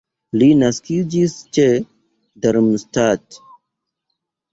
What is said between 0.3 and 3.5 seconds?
Li naskiĝis ĉe Darmstadt.